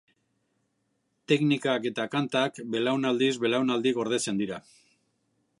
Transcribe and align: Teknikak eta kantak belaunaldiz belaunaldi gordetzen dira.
Teknikak 1.31 1.85
eta 1.91 2.07
kantak 2.15 2.59
belaunaldiz 2.77 3.31
belaunaldi 3.47 3.97
gordetzen 3.99 4.45
dira. 4.45 4.63